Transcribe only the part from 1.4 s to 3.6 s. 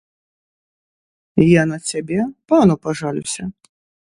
Я на цябе пану пажалюся.